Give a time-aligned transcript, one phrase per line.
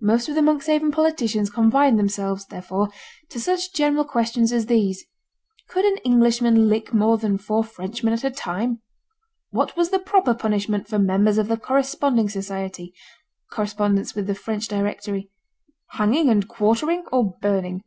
[0.00, 2.88] Most of the Monkshaven politicians confined themselves, therefore,
[3.28, 5.04] to such general questions as these:
[5.68, 8.80] 'Could an Englishman lick more than four Frenchmen at a time?'
[9.50, 12.94] 'What was the proper punishment for members of the Corresponding Society
[13.52, 15.28] (correspondence with the French directory),
[15.90, 17.82] hanging and quartering, or burning?'